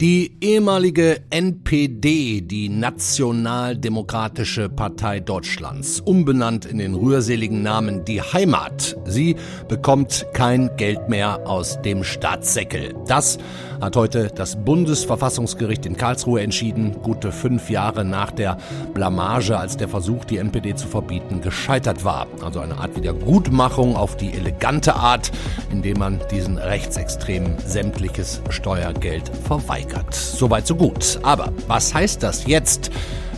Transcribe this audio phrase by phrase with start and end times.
[0.00, 9.36] Die ehemalige NPD, die Nationaldemokratische Partei Deutschlands, umbenannt in den rührseligen Namen Die Heimat, sie
[9.68, 12.94] bekommt kein Geld mehr aus dem Staatssäckel.
[13.06, 13.38] Das
[13.84, 18.56] hat heute das Bundesverfassungsgericht in Karlsruhe entschieden, gute fünf Jahre nach der
[18.94, 22.26] Blamage, als der Versuch, die NPD zu verbieten, gescheitert war.
[22.42, 25.30] Also eine Art Wiedergutmachung auf die elegante Art,
[25.70, 30.14] indem man diesen Rechtsextremen sämtliches Steuergeld verweigert.
[30.14, 31.18] Soweit so gut.
[31.22, 32.90] Aber was heißt das jetzt?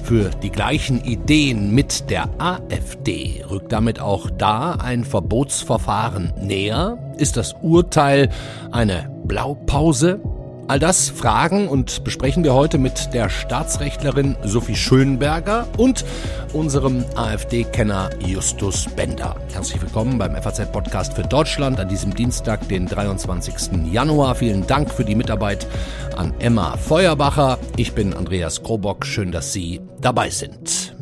[0.04, 3.44] für die gleichen Ideen mit der AfD.
[3.50, 6.96] Rückt damit auch da ein Verbotsverfahren näher?
[7.18, 8.28] Ist das Urteil
[8.70, 10.20] eine Blaupause?
[10.68, 16.04] All das fragen und besprechen wir heute mit der Staatsrechtlerin Sophie Schönberger und
[16.52, 19.36] unserem AfD-Kenner Justus Bender.
[19.52, 23.92] Herzlich willkommen beim FAZ-Podcast für Deutschland an diesem Dienstag, den 23.
[23.92, 24.34] Januar.
[24.34, 25.68] Vielen Dank für die Mitarbeit
[26.16, 27.58] an Emma Feuerbacher.
[27.76, 29.06] Ich bin Andreas Krobock.
[29.06, 30.95] Schön, dass Sie dabei sind.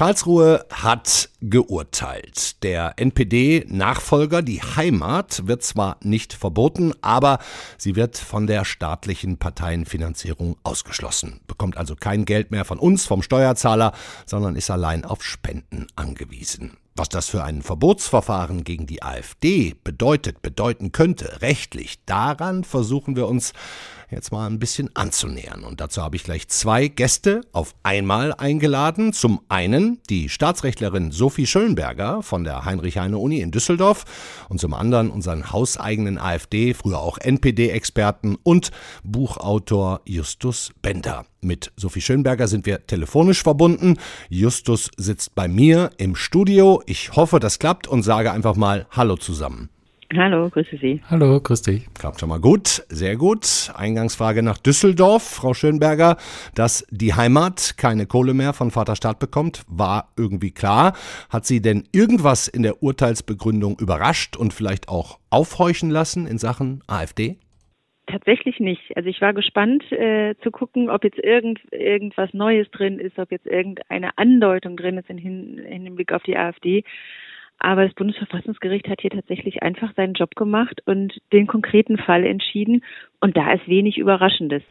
[0.00, 2.62] Karlsruhe hat geurteilt.
[2.62, 7.38] Der NPD-Nachfolger, die Heimat, wird zwar nicht verboten, aber
[7.76, 13.20] sie wird von der staatlichen Parteienfinanzierung ausgeschlossen, bekommt also kein Geld mehr von uns, vom
[13.20, 13.92] Steuerzahler,
[14.24, 16.78] sondern ist allein auf Spenden angewiesen.
[16.96, 23.28] Was das für ein Verbotsverfahren gegen die AfD bedeutet, bedeuten könnte, rechtlich, daran versuchen wir
[23.28, 23.52] uns
[24.10, 25.64] jetzt mal ein bisschen anzunähern.
[25.64, 29.12] Und dazu habe ich gleich zwei Gäste auf einmal eingeladen.
[29.12, 34.04] Zum einen die Staatsrechtlerin Sophie Schönberger von der Heinrich-Heine-Uni in Düsseldorf
[34.48, 38.70] und zum anderen unseren hauseigenen AfD, früher auch NPD-Experten und
[39.04, 41.24] Buchautor Justus Bender.
[41.40, 43.96] Mit Sophie Schönberger sind wir telefonisch verbunden.
[44.28, 46.82] Justus sitzt bei mir im Studio.
[46.86, 49.70] Ich hoffe, das klappt und sage einfach mal Hallo zusammen.
[50.16, 51.00] Hallo, grüße Sie.
[51.08, 51.86] Hallo, grüß dich.
[51.94, 53.70] Klappt schon mal gut, sehr gut.
[53.76, 56.16] Eingangsfrage nach Düsseldorf, Frau Schönberger.
[56.56, 60.94] Dass die Heimat keine Kohle mehr von Vaterstaat bekommt, war irgendwie klar.
[61.28, 66.82] Hat Sie denn irgendwas in der Urteilsbegründung überrascht und vielleicht auch aufhorchen lassen in Sachen
[66.88, 67.38] AfD?
[68.08, 68.96] Tatsächlich nicht.
[68.96, 73.30] Also ich war gespannt äh, zu gucken, ob jetzt irgend, irgendwas Neues drin ist, ob
[73.30, 76.82] jetzt irgendeine Andeutung drin ist in, in Hinblick auf die AfD.
[77.60, 82.82] Aber das Bundesverfassungsgericht hat hier tatsächlich einfach seinen Job gemacht und den konkreten Fall entschieden.
[83.20, 84.62] Und da ist wenig Überraschendes.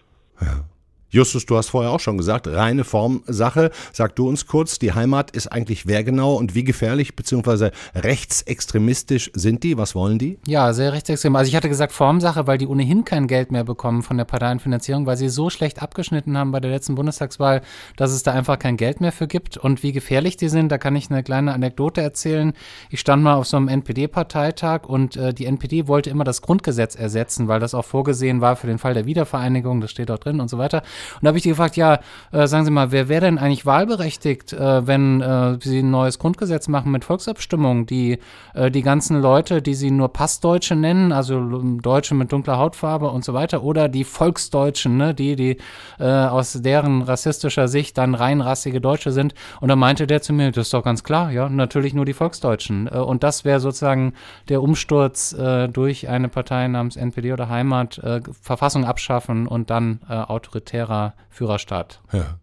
[0.42, 0.66] Ja.
[1.12, 3.72] Justus, du hast vorher auch schon gesagt, reine Formsache.
[3.92, 7.72] Sag du uns kurz, die Heimat ist eigentlich wer genau und wie gefährlich bzw.
[7.96, 9.76] rechtsextremistisch sind die?
[9.76, 10.38] Was wollen die?
[10.46, 11.36] Ja, sehr rechtsextrem.
[11.36, 15.08] Also ich hatte gesagt Formsache, weil die ohnehin kein Geld mehr bekommen von der Parteienfinanzierung,
[15.08, 17.62] weil sie so schlecht abgeschnitten haben bei der letzten Bundestagswahl,
[17.98, 19.58] dass es da einfach kein Geld mehr für gibt.
[19.58, 22.54] Und wie gefährlich die sind, da kann ich eine kleine Anekdote erzählen.
[22.92, 26.94] Ich stand mal auf so einem NPD-Parteitag und äh, die NPD wollte immer das Grundgesetz
[26.94, 30.40] ersetzen, weil das auch vorgesehen war für den Fall der Wiedervereinigung, das steht dort drin
[30.40, 30.84] und so weiter.
[31.16, 32.00] Und da habe ich die gefragt, ja,
[32.32, 36.20] äh, sagen Sie mal, wer wäre denn eigentlich wahlberechtigt, äh, wenn äh, Sie ein neues
[36.20, 37.86] Grundgesetz machen mit Volksabstimmung?
[37.86, 38.20] Die,
[38.54, 41.40] äh, die ganzen Leute, die Sie nur Passdeutsche nennen, also
[41.82, 45.58] Deutsche mit dunkler Hautfarbe und so weiter, oder die Volksdeutschen, ne, die, die
[46.00, 49.34] äh, aus deren rassistischer Sicht dann reinrassige Deutsche sind.
[49.62, 52.14] Und da meinte der zu mir, das ist doch ganz klar, ja, natürlich nur die
[52.14, 52.88] Volksdeutschen.
[52.88, 54.14] Äh, und das wäre sozusagen
[54.48, 55.36] der Umsturz
[55.74, 58.02] durch eine Partei namens NPD oder Heimat,
[58.42, 62.02] Verfassung abschaffen und dann autoritäre autoritärer Führerstaat.
[62.12, 62.40] Ja.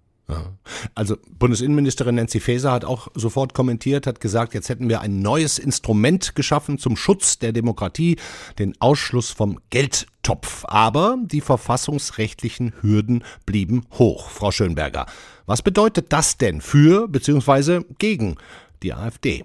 [0.96, 5.60] Also Bundesinnenministerin Nancy Faeser hat auch sofort kommentiert, hat gesagt, jetzt hätten wir ein neues
[5.60, 8.16] Instrument geschaffen zum Schutz der Demokratie,
[8.58, 10.64] den Ausschluss vom Geldtopf.
[10.66, 15.06] Aber die verfassungsrechtlichen Hürden blieben hoch, Frau Schönberger.
[15.46, 17.82] Was bedeutet das denn für bzw.
[17.98, 18.34] gegen
[18.82, 19.44] die AfD?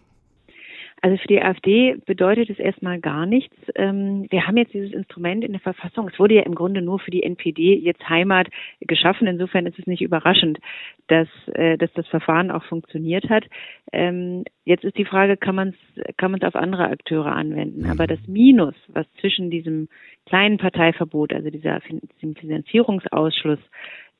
[1.03, 3.55] Also für die AfD bedeutet es erstmal gar nichts.
[3.73, 6.07] Ähm, wir haben jetzt dieses Instrument in der Verfassung.
[6.07, 8.47] Es wurde ja im Grunde nur für die NPD jetzt Heimat
[8.81, 9.25] geschaffen.
[9.25, 10.59] Insofern ist es nicht überraschend,
[11.07, 13.45] dass, äh, dass das Verfahren auch funktioniert hat.
[13.91, 17.89] Ähm, jetzt ist die Frage, kann man es kann man's auf andere Akteure anwenden?
[17.89, 19.89] Aber das Minus, was zwischen diesem
[20.27, 21.81] kleinen Parteiverbot, also dieser
[22.39, 23.63] Finanzierungsausschluss, äh,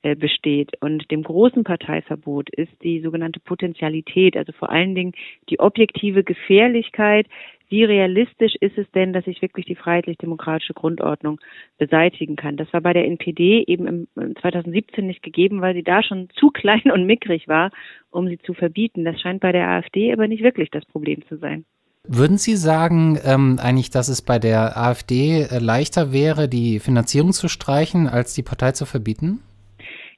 [0.02, 0.72] besteht.
[0.82, 5.14] Und dem großen Parteiverbot ist die sogenannte Potentialität, also vor allen Dingen
[5.50, 7.28] die objektive Gefährlichkeit.
[7.70, 11.40] Wie realistisch ist es denn, dass ich wirklich die freiheitlich-demokratische Grundordnung
[11.78, 12.58] beseitigen kann?
[12.58, 16.50] Das war bei der NPD eben im 2017 nicht gegeben, weil sie da schon zu
[16.50, 17.72] klein und mickrig war,
[18.10, 19.06] um sie zu verbieten.
[19.06, 21.64] Das scheint bei der AfD aber nicht wirklich das Problem zu sein.
[22.08, 27.32] Würden Sie sagen, ähm, eigentlich, dass es bei der AfD äh, leichter wäre, die Finanzierung
[27.32, 29.40] zu streichen, als die Partei zu verbieten?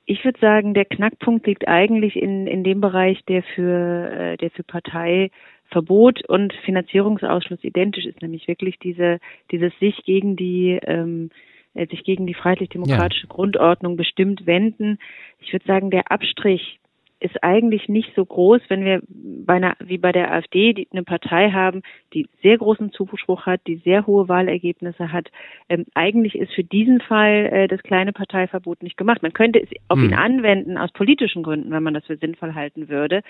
[0.06, 4.52] Ich würde sagen, der Knackpunkt liegt eigentlich in, in dem Bereich, der für, äh, der
[4.52, 5.32] für Partei
[5.70, 9.20] Verbot und Finanzierungsausschluss identisch ist, nämlich wirklich diese,
[9.52, 11.30] dieses sich gegen die ähm,
[11.74, 13.34] äh, sich gegen die freiheitlich-demokratische ja.
[13.34, 15.00] Grundordnung bestimmt wenden.
[15.40, 16.80] Ich würde sagen, der Abstrich
[17.24, 21.04] ist eigentlich nicht so groß, wenn wir bei einer, wie bei der AfD die, eine
[21.04, 21.82] Partei haben,
[22.14, 25.30] die sehr großen Zuspruch hat, die sehr hohe Wahlergebnisse hat.
[25.70, 29.24] Ähm, eigentlich ist für diesen Fall äh, das kleine Parteiverbot nicht gemacht.
[29.24, 30.10] Man könnte es auf hm.
[30.10, 33.22] ihn anwenden aus politischen Gründen, wenn man das für sinnvoll halten würde.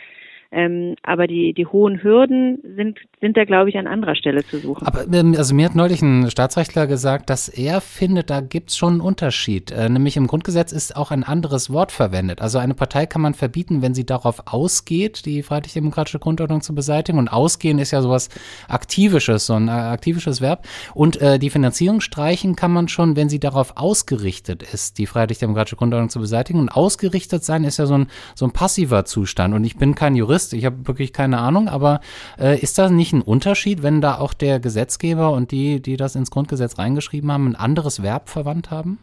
[0.53, 4.59] Ähm, aber die, die hohen Hürden sind, sind da, glaube ich, an anderer Stelle zu
[4.59, 4.85] suchen.
[4.85, 8.77] Aber ähm, also mir hat neulich ein Staatsrechtler gesagt, dass er findet, da gibt es
[8.77, 9.71] schon einen Unterschied.
[9.71, 12.39] Äh, nämlich im Grundgesetz ist auch ein anderes Wort verwendet.
[12.39, 17.17] Also eine Partei kann man verbieten, wenn sie darauf ausgeht, die freiheitlich-demokratische Grundordnung zu beseitigen.
[17.17, 18.29] Und ausgehen ist ja sowas
[18.67, 20.67] Aktivisches, so ein äh, aktivisches Verb.
[20.93, 25.77] Und äh, die Finanzierung streichen kann man schon, wenn sie darauf ausgerichtet ist, die freiheitlich-demokratische
[25.77, 26.59] Grundordnung zu beseitigen.
[26.59, 29.55] Und ausgerichtet sein ist ja so ein, so ein passiver Zustand.
[29.55, 32.01] Und ich bin kein Jurist, Jurist, ich habe wirklich keine Ahnung, aber
[32.39, 36.15] äh, ist da nicht ein Unterschied, wenn da auch der Gesetzgeber und die, die das
[36.15, 38.99] ins Grundgesetz reingeschrieben haben, ein anderes Verb verwandt haben?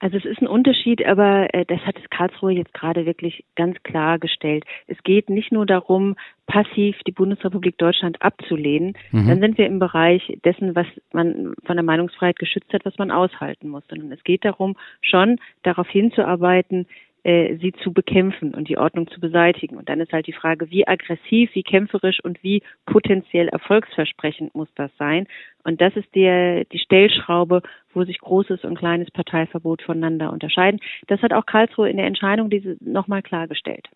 [0.00, 3.76] Also es ist ein Unterschied, aber äh, das hat es Karlsruhe jetzt gerade wirklich ganz
[3.82, 4.64] klar gestellt.
[4.86, 6.14] Es geht nicht nur darum,
[6.46, 8.94] passiv die Bundesrepublik Deutschland abzulehnen.
[9.10, 9.26] Mhm.
[9.26, 13.10] Dann sind wir im Bereich dessen, was man von der Meinungsfreiheit geschützt hat, was man
[13.10, 13.82] aushalten muss.
[13.88, 16.86] Sondern es geht darum, schon darauf hinzuarbeiten,
[17.28, 19.76] äh, sie zu bekämpfen und die Ordnung zu beseitigen.
[19.76, 24.68] Und dann ist halt die Frage, wie aggressiv, wie kämpferisch und wie potenziell erfolgsversprechend muss
[24.76, 25.26] das sein.
[25.62, 27.60] Und das ist der, die Stellschraube,
[27.92, 30.80] wo sich großes und kleines Parteiverbot voneinander unterscheiden.
[31.06, 33.88] Das hat auch Karlsruhe in der Entscheidung diese nochmal klargestellt.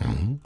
[0.00, 0.40] Mhm.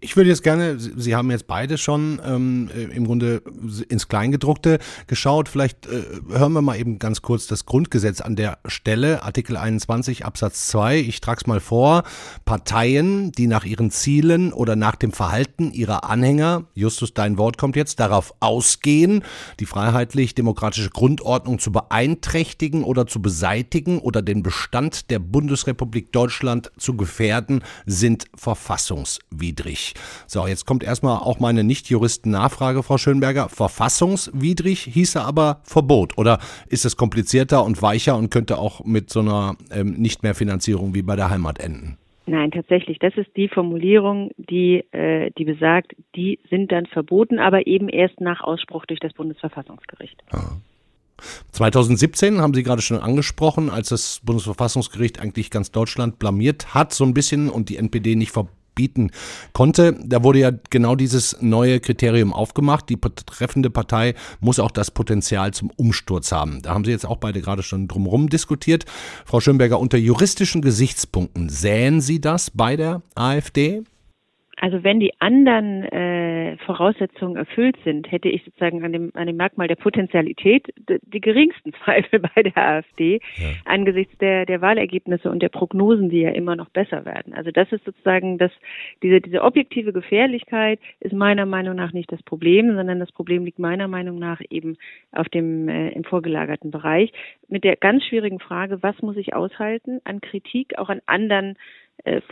[0.00, 3.42] Ich würde jetzt gerne, Sie haben jetzt beide schon ähm, äh, im Grunde
[3.88, 5.48] ins Kleingedruckte geschaut.
[5.48, 10.24] Vielleicht äh, hören wir mal eben ganz kurz das Grundgesetz an der Stelle, Artikel 21
[10.24, 10.98] Absatz 2.
[10.98, 12.04] Ich trage es mal vor.
[12.44, 17.76] Parteien, die nach ihren Zielen oder nach dem Verhalten ihrer Anhänger, Justus, dein Wort kommt
[17.76, 19.24] jetzt, darauf ausgehen,
[19.58, 26.96] die freiheitlich-demokratische Grundordnung zu beeinträchtigen oder zu beseitigen oder den Bestand der Bundesrepublik Deutschland zu
[26.96, 29.94] gefährden, sind Verfassung verfassungswidrig.
[30.26, 33.48] So, jetzt kommt erstmal auch meine Nicht-Juristen-Nachfrage, Frau Schönberger.
[33.48, 36.18] Verfassungswidrig hieße aber Verbot.
[36.18, 40.34] Oder ist es komplizierter und weicher und könnte auch mit so einer ähm, nicht mehr
[40.34, 41.98] Finanzierung wie bei der Heimat enden?
[42.26, 42.98] Nein, tatsächlich.
[43.00, 48.20] Das ist die Formulierung, die, äh, die besagt, die sind dann verboten, aber eben erst
[48.20, 50.22] nach Ausspruch durch das Bundesverfassungsgericht.
[50.30, 50.56] Ah.
[51.52, 57.04] 2017 haben Sie gerade schon angesprochen, als das Bundesverfassungsgericht eigentlich ganz Deutschland blamiert hat, so
[57.04, 59.10] ein bisschen und die NPD nicht ver bieten
[59.52, 59.96] konnte.
[60.04, 62.88] Da wurde ja genau dieses neue Kriterium aufgemacht.
[62.88, 66.62] Die betreffende Partei muss auch das Potenzial zum Umsturz haben.
[66.62, 68.84] Da haben Sie jetzt auch beide gerade schon drumherum diskutiert.
[69.24, 73.82] Frau Schönberger, unter juristischen Gesichtspunkten sähen Sie das bei der AfD?
[74.62, 79.36] Also wenn die anderen äh, Voraussetzungen erfüllt sind, hätte ich sozusagen an dem, an dem
[79.36, 83.48] Merkmal der Potentialität die geringsten Zweifel bei der AfD ja.
[83.64, 87.34] angesichts der, der Wahlergebnisse und der Prognosen, die ja immer noch besser werden.
[87.34, 88.52] Also das ist sozusagen das,
[89.02, 93.58] diese, diese objektive Gefährlichkeit ist meiner Meinung nach nicht das Problem, sondern das Problem liegt
[93.58, 94.76] meiner Meinung nach eben
[95.10, 97.12] auf dem äh, im vorgelagerten Bereich
[97.48, 101.56] mit der ganz schwierigen Frage, was muss ich aushalten an Kritik, auch an anderen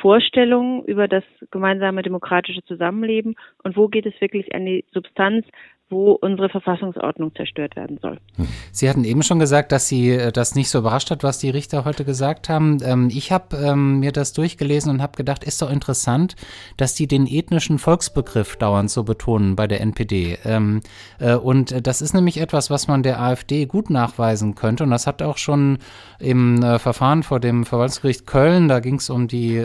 [0.00, 5.46] Vorstellungen über das gemeinsame demokratische Zusammenleben und wo geht es wirklich an die Substanz,
[5.90, 8.18] wo unsere Verfassungsordnung zerstört werden soll.
[8.70, 11.50] Sie hatten eben schon gesagt, dass Sie äh, das nicht so überrascht hat, was die
[11.50, 12.78] Richter heute gesagt haben.
[12.84, 16.36] Ähm, ich habe ähm, mir das durchgelesen und habe gedacht, ist doch interessant,
[16.76, 20.38] dass die den ethnischen Volksbegriff dauernd so betonen bei der NPD.
[20.44, 20.80] Ähm,
[21.18, 24.84] äh, und das ist nämlich etwas, was man der AfD gut nachweisen könnte.
[24.84, 25.78] Und das hat auch schon
[26.20, 29.60] im äh, Verfahren vor dem Verwaltungsgericht Köln, da ging es um die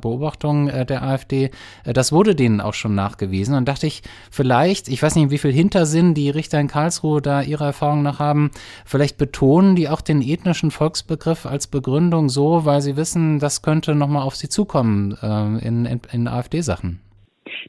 [0.00, 1.50] Beobachtung der AfD,
[1.84, 3.54] das wurde denen auch schon nachgewiesen.
[3.54, 7.42] Und dachte ich, vielleicht, ich weiß nicht, wie viel Hintersinn die Richter in Karlsruhe da
[7.42, 8.50] ihrer Erfahrung nach haben.
[8.84, 13.94] Vielleicht betonen die auch den ethnischen Volksbegriff als Begründung so, weil sie wissen, das könnte
[13.94, 17.00] nochmal auf sie zukommen äh, in, in, in AfD-Sachen.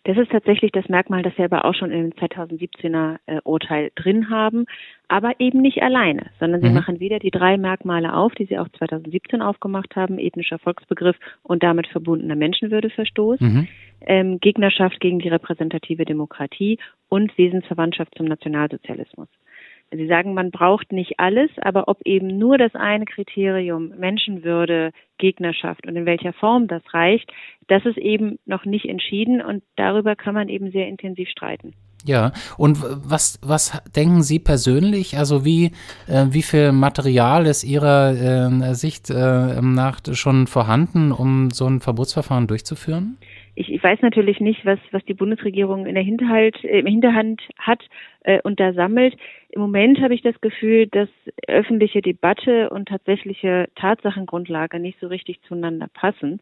[0.03, 4.31] Das ist tatsächlich das Merkmal, das wir aber auch schon im 2017er äh, Urteil drin
[4.31, 4.65] haben,
[5.07, 6.73] aber eben nicht alleine, sondern sie mhm.
[6.73, 11.61] machen wieder die drei Merkmale auf, die sie auch 2017 aufgemacht haben, ethnischer Volksbegriff und
[11.61, 13.67] damit verbundener Menschenwürdeverstoß, mhm.
[14.01, 19.27] ähm, Gegnerschaft gegen die repräsentative Demokratie und Wesensverwandtschaft zum Nationalsozialismus.
[19.93, 25.85] Sie sagen, man braucht nicht alles, aber ob eben nur das eine Kriterium Menschenwürde, Gegnerschaft
[25.85, 27.31] und in welcher Form das reicht,
[27.67, 31.73] das ist eben noch nicht entschieden und darüber kann man eben sehr intensiv streiten.
[32.03, 35.17] Ja, und was, was denken Sie persönlich?
[35.17, 35.71] Also wie,
[36.07, 41.79] äh, wie viel Material ist Ihrer äh, Sicht äh, nach schon vorhanden, um so ein
[41.79, 43.17] Verbotsverfahren durchzuführen?
[43.61, 47.81] Ich, ich weiß natürlich nicht, was, was die Bundesregierung in der Hinterhalt, äh, Hinterhand hat
[48.21, 49.15] äh, und da sammelt.
[49.49, 51.09] Im Moment habe ich das Gefühl, dass
[51.47, 56.41] öffentliche Debatte und tatsächliche Tatsachengrundlage nicht so richtig zueinander passen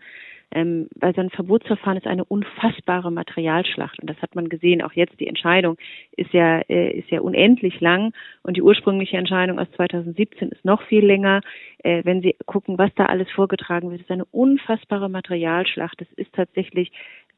[0.51, 4.81] ähm, weil so ein Verbotsverfahren ist eine unfassbare Materialschlacht und das hat man gesehen.
[4.81, 5.77] Auch jetzt die Entscheidung
[6.15, 8.13] ist ja äh, ist ja unendlich lang
[8.43, 11.41] und die ursprüngliche Entscheidung aus 2017 ist noch viel länger.
[11.83, 16.01] Äh, wenn Sie gucken, was da alles vorgetragen wird, ist eine unfassbare Materialschlacht.
[16.01, 16.91] Es ist tatsächlich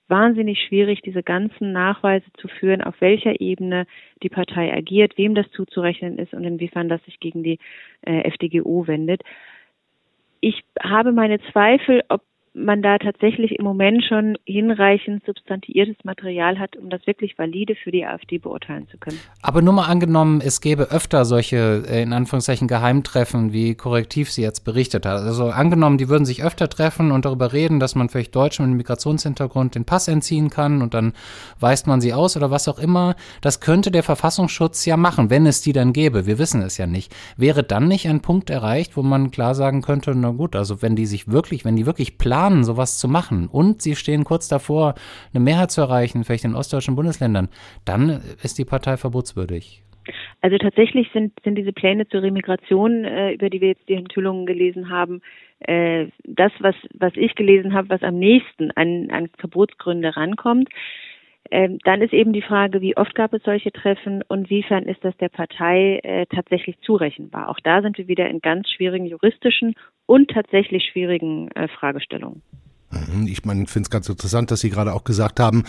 [0.07, 3.87] wahnsinnig schwierig, diese ganzen Nachweise zu führen, auf welcher Ebene
[4.21, 7.57] die Partei agiert, wem das zuzurechnen ist und inwiefern das sich gegen die
[8.01, 9.23] äh, FDGO wendet.
[10.41, 12.21] Ich habe meine Zweifel, ob
[12.53, 17.91] man da tatsächlich im Moment schon hinreichend substantiiertes Material hat, um das wirklich valide für
[17.91, 19.19] die AfD beurteilen zu können.
[19.41, 24.41] Aber nur mal angenommen, es gäbe öfter solche, äh, in Anführungszeichen, Geheimtreffen, wie Korrektiv sie
[24.41, 25.21] jetzt berichtet hat.
[25.21, 28.77] Also angenommen, die würden sich öfter treffen und darüber reden, dass man vielleicht Deutschen mit
[28.77, 31.13] Migrationshintergrund den Pass entziehen kann und dann
[31.59, 33.15] weist man sie aus oder was auch immer.
[33.39, 36.25] Das könnte der Verfassungsschutz ja machen, wenn es die dann gäbe.
[36.25, 37.15] Wir wissen es ja nicht.
[37.37, 40.97] Wäre dann nicht ein Punkt erreicht, wo man klar sagen könnte, na gut, also wenn
[40.97, 44.47] die sich wirklich, wenn die wirklich planen, planen, sowas zu machen und sie stehen kurz
[44.47, 44.95] davor,
[45.33, 47.49] eine Mehrheit zu erreichen, vielleicht in ostdeutschen Bundesländern,
[47.85, 49.83] dann ist die Partei verbotswürdig.
[50.41, 54.47] Also tatsächlich sind, sind diese Pläne zur Remigration, äh, über die wir jetzt die Enthüllungen
[54.47, 55.21] gelesen haben,
[55.59, 60.69] äh, das, was, was ich gelesen habe, was am nächsten an, an Verbotsgründe rankommt.
[61.51, 65.03] Ähm, dann ist eben die Frage, wie oft gab es solche Treffen und wiefern ist
[65.03, 67.49] das der Partei äh, tatsächlich zurechenbar?
[67.49, 72.41] Auch da sind wir wieder in ganz schwierigen juristischen und tatsächlich schwierigen äh, Fragestellungen.
[72.91, 75.63] Mhm, ich meine, finde es ganz interessant, dass Sie gerade auch gesagt haben,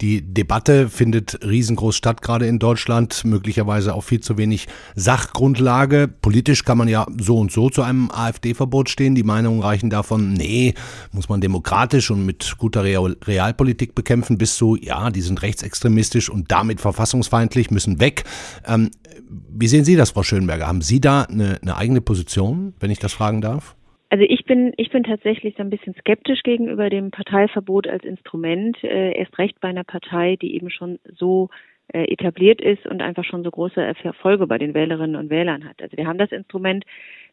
[0.00, 6.08] die Debatte findet riesengroß statt, gerade in Deutschland, möglicherweise auch viel zu wenig Sachgrundlage.
[6.08, 9.14] Politisch kann man ja so und so zu einem AfD-Verbot stehen.
[9.14, 10.74] Die Meinungen reichen davon, nee,
[11.12, 16.28] muss man demokratisch und mit guter Real Realpolitik bekämpfen, bis zu, ja, die sind rechtsextremistisch
[16.28, 18.24] und damit verfassungsfeindlich, müssen weg.
[18.66, 18.90] Ähm,
[19.28, 20.66] wie sehen Sie das, Frau Schönberger?
[20.66, 23.74] Haben Sie da eine, eine eigene Position, wenn ich das fragen darf?
[24.10, 28.82] Also ich bin, ich bin tatsächlich so ein bisschen skeptisch gegenüber dem Parteiverbot als Instrument,
[28.82, 31.50] äh, erst recht bei einer Partei, die eben schon so
[31.92, 35.82] äh, etabliert ist und einfach schon so große Erfolge bei den Wählerinnen und Wählern hat.
[35.82, 36.84] Also wir haben das Instrument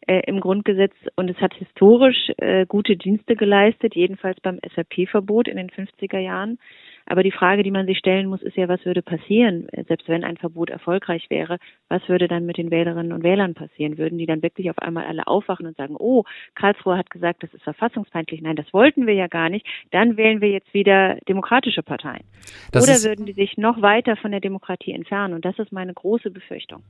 [0.08, 5.58] äh, im Grundgesetz und es hat historisch äh, gute Dienste geleistet, jedenfalls beim SAP-Verbot in
[5.58, 6.60] den 50er Jahren.
[7.08, 10.24] Aber die Frage, die man sich stellen muss, ist ja, was würde passieren, selbst wenn
[10.24, 11.58] ein Verbot erfolgreich wäre?
[11.88, 13.98] Was würde dann mit den Wählerinnen und Wählern passieren?
[13.98, 16.24] Würden die dann wirklich auf einmal alle aufwachen und sagen, oh,
[16.56, 18.42] Karlsruhe hat gesagt, das ist verfassungsfeindlich.
[18.42, 19.66] Nein, das wollten wir ja gar nicht.
[19.92, 22.24] Dann wählen wir jetzt wieder demokratische Parteien.
[22.72, 25.36] Das Oder würden die sich noch weiter von der Demokratie entfernen?
[25.36, 26.82] Und das ist meine große Befürchtung.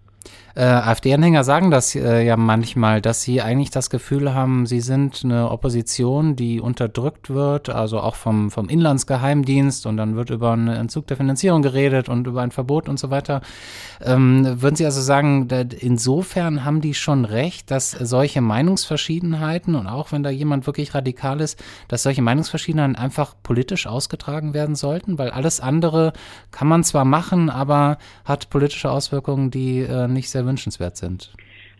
[0.55, 5.21] Äh, AfD-Anhänger sagen das äh, ja manchmal, dass sie eigentlich das Gefühl haben, sie sind
[5.23, 10.67] eine Opposition, die unterdrückt wird, also auch vom, vom Inlandsgeheimdienst und dann wird über einen
[10.67, 13.41] Entzug der Finanzierung geredet und über ein Verbot und so weiter.
[14.03, 15.47] Ähm, würden Sie also sagen,
[15.79, 21.41] insofern haben die schon recht, dass solche Meinungsverschiedenheiten und auch wenn da jemand wirklich radikal
[21.41, 26.13] ist, dass solche Meinungsverschiedenheiten einfach politisch ausgetragen werden sollten, weil alles andere
[26.51, 31.33] kann man zwar machen, aber hat politische Auswirkungen, die äh, nicht sehr wünschenswert sind.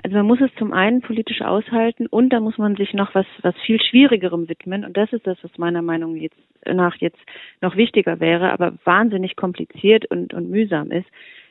[0.05, 3.25] Also man muss es zum einen politisch aushalten und da muss man sich noch was,
[3.41, 4.85] was viel Schwierigerem widmen.
[4.85, 7.17] Und das ist das, was meiner Meinung jetzt, nach jetzt
[7.59, 11.07] noch wichtiger wäre, aber wahnsinnig kompliziert und, und mühsam ist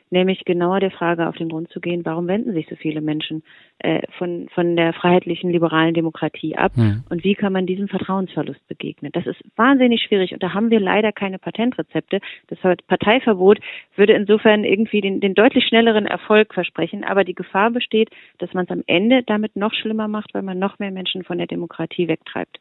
[0.09, 3.43] nämlich genauer der Frage auf den Grund zu gehen, warum wenden sich so viele Menschen
[3.79, 7.03] äh, von, von der freiheitlichen liberalen Demokratie ab mhm.
[7.09, 9.11] und wie kann man diesem Vertrauensverlust begegnen.
[9.11, 12.19] Das ist wahnsinnig schwierig und da haben wir leider keine Patentrezepte.
[12.47, 13.59] Das Parteiverbot
[13.95, 18.65] würde insofern irgendwie den, den deutlich schnelleren Erfolg versprechen, aber die Gefahr besteht, dass man
[18.65, 22.07] es am Ende damit noch schlimmer macht, weil man noch mehr Menschen von der Demokratie
[22.07, 22.59] wegtreibt.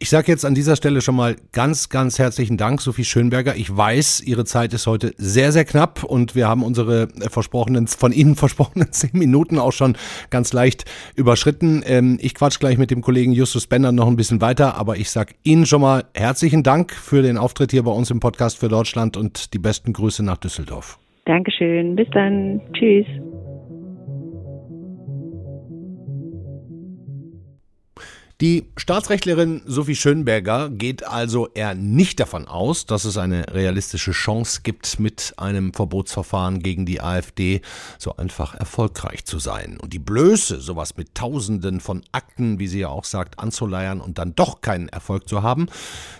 [0.00, 3.56] Ich sage jetzt an dieser Stelle schon mal ganz, ganz herzlichen Dank, Sophie Schönberger.
[3.56, 8.12] Ich weiß, Ihre Zeit ist heute sehr, sehr knapp und wir haben unsere versprochenen, von
[8.12, 9.96] Ihnen versprochenen zehn Minuten auch schon
[10.30, 10.84] ganz leicht
[11.16, 11.82] überschritten.
[11.84, 15.10] Ähm, ich quatsch gleich mit dem Kollegen Justus Bender noch ein bisschen weiter, aber ich
[15.10, 18.68] sage Ihnen schon mal herzlichen Dank für den Auftritt hier bei uns im Podcast für
[18.68, 21.00] Deutschland und die besten Grüße nach Düsseldorf.
[21.24, 21.96] Dankeschön.
[21.96, 22.60] Bis dann.
[22.72, 23.06] Tschüss.
[28.40, 34.60] Die Staatsrechtlerin Sophie Schönberger geht also eher nicht davon aus, dass es eine realistische Chance
[34.62, 37.62] gibt, mit einem Verbotsverfahren gegen die AfD
[37.98, 39.76] so einfach erfolgreich zu sein.
[39.80, 44.18] Und die Blöße, sowas mit Tausenden von Akten, wie sie ja auch sagt, anzuleiern und
[44.18, 45.66] dann doch keinen Erfolg zu haben,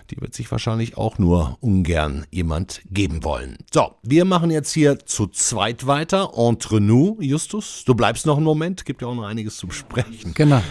[0.09, 3.59] die wird sich wahrscheinlich auch nur ungern jemand geben wollen.
[3.73, 6.33] So, wir machen jetzt hier zu zweit weiter.
[6.35, 10.33] Entre nous, Justus, du bleibst noch einen Moment, gibt ja auch noch einiges zu besprechen.
[10.33, 10.61] Genau.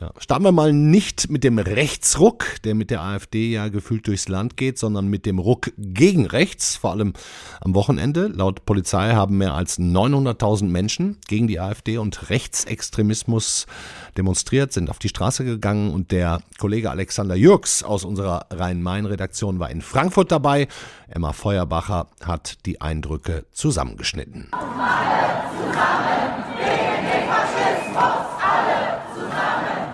[0.00, 0.10] Ja.
[0.18, 4.56] Starten wir mal nicht mit dem Rechtsruck, der mit der AfD ja gefühlt durchs Land
[4.56, 7.12] geht, sondern mit dem Ruck gegen rechts, vor allem
[7.60, 8.26] am Wochenende.
[8.26, 13.66] Laut Polizei haben mehr als 900.000 Menschen gegen die AfD und Rechtsextremismus
[14.16, 19.70] demonstriert, sind auf die Straße gegangen und der Kollege Alexander Jürgs aus unserer Rhein-Main-Redaktion war
[19.70, 20.68] in Frankfurt dabei.
[21.08, 24.48] Emma Feuerbacher hat die Eindrücke zusammengeschnitten.
[24.52, 29.84] Alle zusammen gegen den Faschismus, alle zusammen.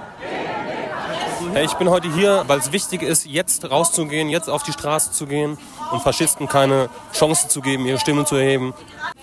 [1.55, 5.27] Ich bin heute hier, weil es wichtig ist, jetzt rauszugehen, jetzt auf die Straße zu
[5.27, 5.59] gehen
[5.91, 8.75] und Faschisten keine Chance zu geben, ihre Stimme zu erheben.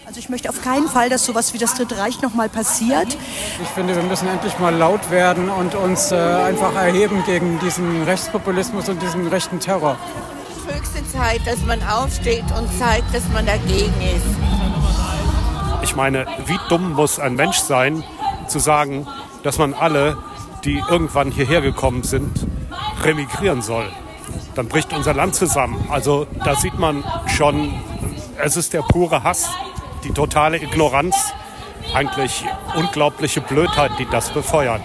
[0.06, 3.08] Also ich möchte auf keinen Fall, dass sowas wie das Dritte Reich nochmal passiert.
[3.62, 8.04] Ich finde, wir müssen endlich mal laut werden und uns äh, einfach erheben gegen diesen
[8.04, 9.98] Rechtspopulismus und diesen rechten Terror.
[10.50, 14.26] Es ist höchste Zeit, dass man aufsteht und zeigt, dass man dagegen ist.
[15.84, 18.04] Ich meine, wie dumm muss ein Mensch sein,
[18.48, 19.08] zu sagen,
[19.44, 20.18] dass man alle,
[20.64, 22.46] die irgendwann hierher gekommen sind,
[23.04, 23.90] remigrieren soll.
[24.56, 25.88] Dann bricht unser Land zusammen.
[25.90, 27.74] Also da sieht man schon,
[28.44, 29.50] es ist der pure Hass
[30.04, 31.34] die totale Ignoranz,
[31.94, 32.46] eigentlich
[32.76, 34.84] unglaubliche Blödheit, die das befeuert.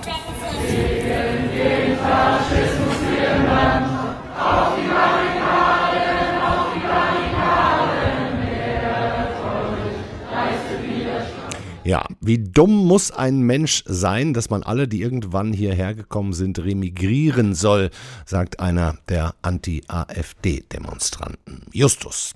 [11.84, 16.60] Ja, wie dumm muss ein Mensch sein, dass man alle, die irgendwann hierher gekommen sind,
[16.60, 17.90] remigrieren soll,
[18.24, 21.62] sagt einer der Anti-AfD-Demonstranten.
[21.72, 22.34] Justus.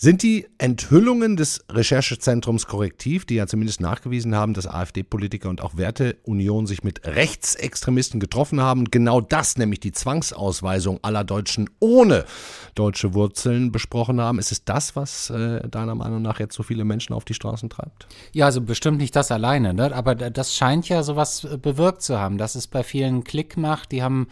[0.00, 5.76] Sind die Enthüllungen des Recherchezentrums Korrektiv, die ja zumindest nachgewiesen haben, dass AfD-Politiker und auch
[5.76, 12.26] Werteunion sich mit Rechtsextremisten getroffen haben, genau das, nämlich die Zwangsausweisung aller Deutschen ohne
[12.76, 14.38] deutsche Wurzeln besprochen haben?
[14.38, 17.68] Ist es das, was äh, deiner Meinung nach jetzt so viele Menschen auf die Straßen
[17.68, 18.06] treibt?
[18.32, 19.92] Ja, also bestimmt nicht das alleine, ne?
[19.92, 23.90] aber das scheint ja sowas bewirkt zu haben, dass es bei vielen Klick macht.
[23.90, 24.28] Die haben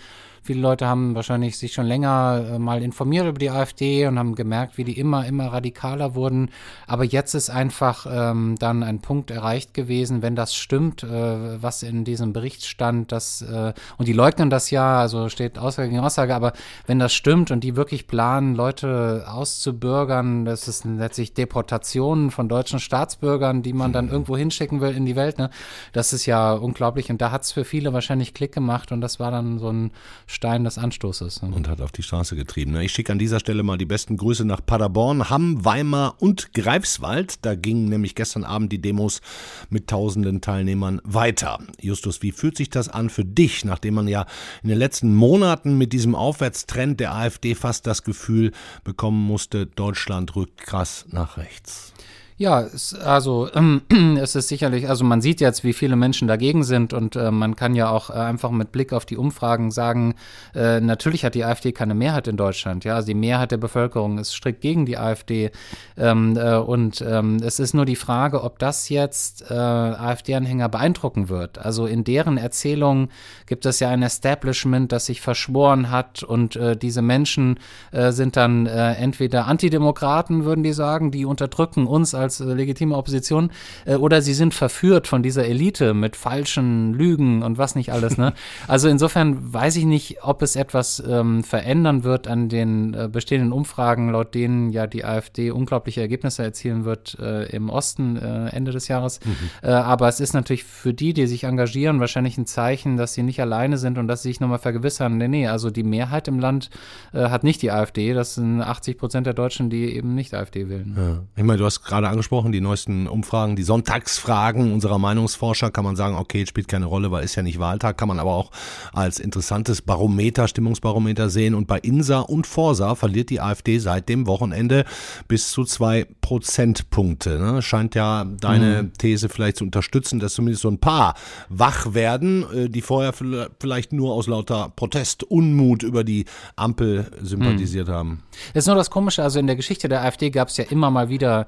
[0.46, 4.36] Viele Leute haben wahrscheinlich sich schon länger äh, mal informiert über die AfD und haben
[4.36, 6.50] gemerkt, wie die immer, immer radikaler wurden.
[6.86, 11.82] Aber jetzt ist einfach ähm, dann ein Punkt erreicht gewesen, wenn das stimmt, äh, was
[11.82, 16.00] in diesem Bericht stand, dass, äh, und die leugnen das ja, also steht Aussage gegen
[16.00, 16.52] Aussage, aber
[16.86, 22.78] wenn das stimmt und die wirklich planen, Leute auszubürgern, das ist letztlich Deportationen von deutschen
[22.78, 25.50] Staatsbürgern, die man dann irgendwo hinschicken will in die Welt, ne?
[25.92, 29.18] Das ist ja unglaublich und da hat es für viele wahrscheinlich Klick gemacht und das
[29.18, 29.90] war dann so ein
[30.36, 31.40] Stein des Anstoßes.
[31.40, 31.54] Ne?
[31.54, 32.76] Und hat auf die Straße getrieben.
[32.76, 37.38] Ich schicke an dieser Stelle mal die besten Grüße nach Paderborn, Hamm, Weimar und Greifswald.
[37.46, 39.22] Da gingen nämlich gestern Abend die Demos
[39.70, 41.60] mit tausenden Teilnehmern weiter.
[41.80, 44.26] Justus, wie fühlt sich das an für dich, nachdem man ja
[44.62, 48.52] in den letzten Monaten mit diesem Aufwärtstrend der AfD fast das Gefühl
[48.84, 51.94] bekommen musste, Deutschland rückt krass nach rechts?
[52.38, 53.80] Ja, es, also ähm,
[54.20, 57.56] es ist sicherlich, also man sieht jetzt, wie viele Menschen dagegen sind und äh, man
[57.56, 60.14] kann ja auch äh, einfach mit Blick auf die Umfragen sagen,
[60.54, 62.84] äh, natürlich hat die AfD keine Mehrheit in Deutschland.
[62.84, 65.50] Ja, also die Mehrheit der Bevölkerung ist strikt gegen die AfD
[65.96, 71.30] ähm, äh, und ähm, es ist nur die Frage, ob das jetzt äh, AfD-Anhänger beeindrucken
[71.30, 71.56] wird.
[71.56, 73.08] Also in deren Erzählung
[73.46, 77.58] gibt es ja ein Establishment, das sich verschworen hat und äh, diese Menschen
[77.92, 83.50] sind dann entweder Antidemokraten, würden die sagen, die unterdrücken uns als als äh, legitime Opposition,
[83.84, 88.18] äh, oder sie sind verführt von dieser Elite mit falschen Lügen und was nicht alles.
[88.18, 88.32] Ne?
[88.68, 93.52] Also insofern weiß ich nicht, ob es etwas ähm, verändern wird an den äh, bestehenden
[93.52, 98.72] Umfragen, laut denen ja die AfD unglaubliche Ergebnisse erzielen wird äh, im Osten äh, Ende
[98.72, 99.20] des Jahres.
[99.24, 99.36] Mhm.
[99.62, 103.22] Äh, aber es ist natürlich für die, die sich engagieren, wahrscheinlich ein Zeichen, dass sie
[103.22, 106.40] nicht alleine sind und dass sie sich nochmal vergewissern, nee, nee, also die Mehrheit im
[106.40, 106.70] Land
[107.12, 108.12] hat nicht die AfD.
[108.14, 110.94] Das sind 80 Prozent der Deutschen, die eben nicht AfD wählen.
[110.96, 111.22] Ja.
[111.36, 115.96] Ich meine, du hast gerade angesprochen, die neuesten Umfragen, die Sonntagsfragen unserer Meinungsforscher, kann man
[115.96, 118.50] sagen, okay, spielt keine Rolle, weil ist ja nicht Wahltag, kann man aber auch
[118.94, 121.54] als interessantes Barometer, Stimmungsbarometer sehen.
[121.54, 124.84] Und bei INSA und Forsa verliert die AfD seit dem Wochenende
[125.28, 127.38] bis zu zwei Prozentpunkte.
[127.38, 127.60] Ne?
[127.60, 128.92] Scheint ja deine mhm.
[128.94, 131.14] These vielleicht zu unterstützen, dass zumindest so ein paar
[131.50, 133.12] wach werden, äh, die vorher
[133.60, 136.24] vielleicht nur aus lauter Protest, Unmut über die
[136.56, 137.92] Ampel sympathisiert mhm.
[137.92, 138.22] haben.
[138.54, 140.90] Das ist nur das Komische, also in der Geschichte der AfD gab es ja immer
[140.90, 141.46] mal wieder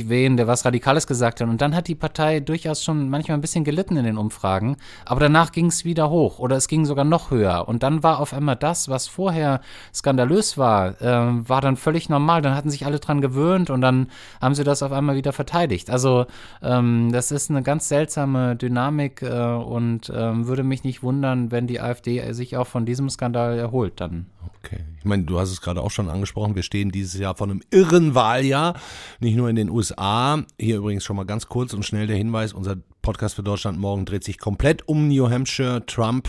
[0.00, 1.48] irgendwen, der was Radikales gesagt hat.
[1.48, 4.76] Und dann hat die Partei durchaus schon manchmal ein bisschen gelitten in den Umfragen.
[5.04, 7.68] Aber danach ging es wieder hoch oder es ging sogar noch höher.
[7.68, 9.60] Und dann war auf einmal das, was vorher
[9.94, 12.42] skandalös war, äh, war dann völlig normal.
[12.42, 14.08] Dann hatten sich alle dran gewöhnt und dann
[14.40, 15.90] haben sie das auf einmal wieder verteidigt.
[15.90, 16.26] Also
[16.62, 21.66] ähm, das ist eine ganz seltsame Dynamik äh, und äh, würde mich nicht wundern, wenn
[21.66, 24.26] die AfD sich auch von diesem Skandal erholt dann.
[24.62, 24.80] Okay.
[24.98, 27.62] Ich meine, du hast es gerade auch schon angesprochen, wir stehen dieses Jahr vor einem
[27.70, 28.74] irren Wahljahr,
[29.18, 30.44] nicht nur in den USA, USA.
[30.58, 34.04] Hier übrigens schon mal ganz kurz und schnell der Hinweis, unser Podcast für Deutschland morgen
[34.04, 36.28] dreht sich komplett um New Hampshire, Trump.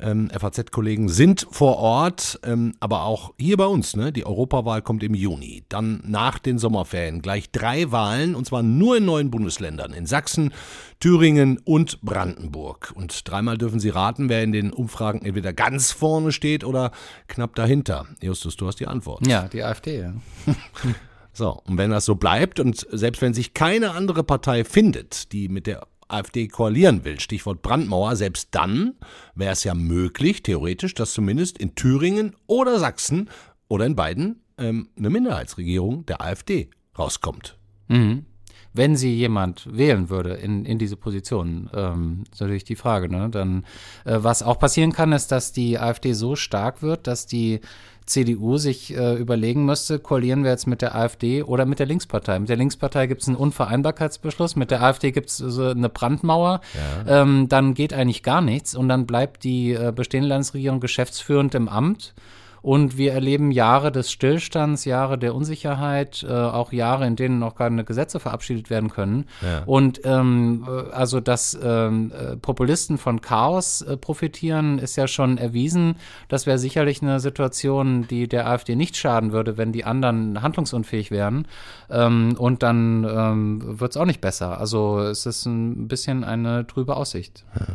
[0.00, 4.10] Ähm, FAZ-Kollegen sind vor Ort, ähm, aber auch hier bei uns, ne?
[4.10, 5.64] Die Europawahl kommt im Juni.
[5.68, 9.92] Dann nach den Sommerferien gleich drei Wahlen und zwar nur in neuen Bundesländern.
[9.92, 10.52] In Sachsen,
[10.98, 12.92] Thüringen und Brandenburg.
[12.96, 16.90] Und dreimal dürfen Sie raten, wer in den Umfragen entweder ganz vorne steht oder
[17.28, 18.06] knapp dahinter.
[18.20, 19.24] Justus, du hast die Antwort.
[19.26, 20.00] Ja, die AfD.
[20.00, 20.14] Ja.
[21.32, 25.48] So, und wenn das so bleibt und selbst wenn sich keine andere Partei findet, die
[25.48, 28.94] mit der AfD koalieren will, Stichwort Brandmauer, selbst dann
[29.34, 33.30] wäre es ja möglich, theoretisch, dass zumindest in Thüringen oder Sachsen
[33.68, 36.68] oder in beiden ähm, eine Minderheitsregierung der AfD
[36.98, 37.56] rauskommt.
[37.88, 38.26] Mhm.
[38.74, 43.10] Wenn sie jemand wählen würde in, in diese Position, ähm, ist natürlich die Frage.
[43.10, 43.28] Ne?
[43.30, 43.64] Dann,
[44.04, 47.60] äh, was auch passieren kann, ist, dass die AfD so stark wird, dass die
[48.06, 52.38] CDU sich äh, überlegen müsste, koalieren wir jetzt mit der AfD oder mit der Linkspartei.
[52.38, 56.60] Mit der Linkspartei gibt es einen Unvereinbarkeitsbeschluss, mit der AfD gibt es so eine Brandmauer.
[57.06, 57.22] Ja.
[57.22, 61.68] Ähm, dann geht eigentlich gar nichts und dann bleibt die äh, bestehende Landesregierung geschäftsführend im
[61.68, 62.14] Amt.
[62.62, 67.56] Und wir erleben Jahre des Stillstands, Jahre der Unsicherheit, äh, auch Jahre, in denen noch
[67.56, 69.26] keine Gesetze verabschiedet werden können.
[69.42, 69.64] Ja.
[69.66, 75.38] Und ähm, äh, also, dass ähm, äh, Populisten von Chaos äh, profitieren, ist ja schon
[75.38, 75.96] erwiesen.
[76.28, 81.10] Das wäre sicherlich eine Situation, die der AfD nicht schaden würde, wenn die anderen handlungsunfähig
[81.10, 81.48] wären.
[81.90, 84.58] Ähm, und dann ähm, wird es auch nicht besser.
[84.58, 87.44] Also es ist ein bisschen eine trübe Aussicht.
[87.58, 87.66] Ja.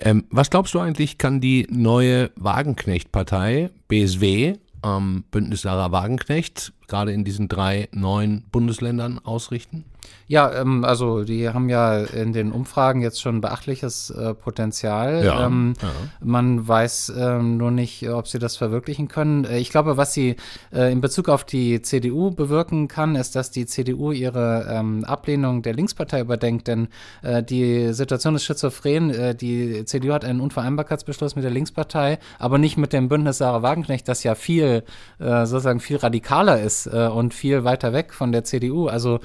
[0.00, 7.12] Ähm, was glaubst du eigentlich, kann die neue Wagenknecht-Partei, BSW, ähm, Bündnis Sarah Wagenknecht, gerade
[7.12, 9.84] in diesen drei neuen Bundesländern ausrichten?
[10.26, 15.24] Ja, ähm, also die haben ja in den Umfragen jetzt schon beachtliches äh, Potenzial.
[15.24, 15.88] Ja, ähm, ja.
[16.20, 19.44] Man weiß ähm, nur nicht, ob sie das verwirklichen können.
[19.44, 20.36] Äh, ich glaube, was sie
[20.72, 25.60] äh, in Bezug auf die CDU bewirken kann, ist, dass die CDU ihre ähm, Ablehnung
[25.62, 26.68] der Linkspartei überdenkt.
[26.68, 26.88] Denn
[27.22, 29.10] äh, die Situation ist schizophren.
[29.10, 33.62] Äh, die CDU hat einen Unvereinbarkeitsbeschluss mit der Linkspartei, aber nicht mit dem Bündnis Sarah
[33.62, 34.84] Wagenknecht, das ja viel,
[35.18, 38.86] äh, sozusagen viel radikaler ist und viel weiter weg von der CDU.
[38.86, 39.20] Also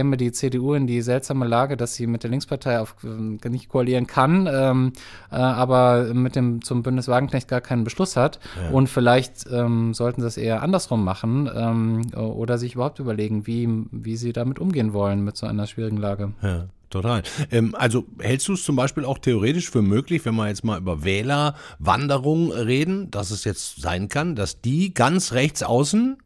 [0.00, 3.68] käme die CDU in die seltsame Lage, dass sie mit der Linkspartei auf, äh, nicht
[3.68, 4.92] koalieren kann, ähm,
[5.30, 8.40] äh, aber mit dem zum Bündnis Wagenknecht gar keinen Beschluss hat.
[8.56, 8.70] Ja.
[8.70, 13.68] Und vielleicht ähm, sollten sie es eher andersrum machen ähm, oder sich überhaupt überlegen, wie,
[13.90, 16.32] wie sie damit umgehen wollen mit so einer schwierigen Lage.
[16.42, 16.68] Ja.
[16.88, 17.22] Total.
[17.52, 20.78] Ähm, also hältst du es zum Beispiel auch theoretisch für möglich, wenn wir jetzt mal
[20.78, 26.16] über Wählerwanderung reden, dass es jetzt sein kann, dass die ganz rechts außen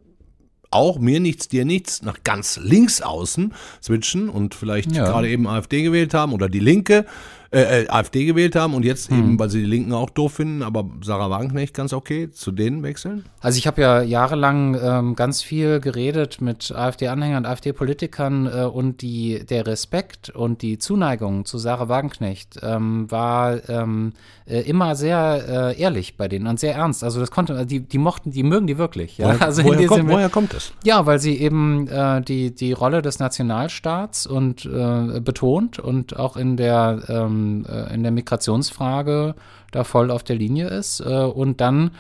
[0.75, 5.05] auch mir nichts, dir nichts nach ganz links außen switchen und vielleicht ja.
[5.05, 7.07] gerade eben AfD gewählt haben oder die Linke
[7.55, 9.19] äh, äh AfD gewählt haben und jetzt hm.
[9.19, 12.83] eben, weil sie die Linken auch doof finden, aber Sarah Wagenknecht ganz okay, zu denen
[12.83, 13.25] wechseln?
[13.41, 19.45] Also ich habe ja jahrelang ähm, ganz viel geredet mit AfD-Anhängern AfD-Politikern äh, und die,
[19.47, 24.13] der Respekt und die Zuneigung zu Sarah Wagenknecht ähm, war ähm,
[24.47, 27.03] äh, immer sehr äh, ehrlich bei denen und sehr ernst.
[27.03, 29.19] Also das konnte, die, die mochten, die mögen die wirklich.
[29.19, 29.29] Ja?
[29.29, 30.73] Woher, also woher, kommt, woher kommt das?
[30.85, 36.37] Ja, weil sie eben äh, die, die Rolle des Nationalstaats und äh, betont und auch
[36.37, 39.35] in der ähm, äh, in der Migrationsfrage
[39.71, 41.91] da voll auf der Linie ist äh, und dann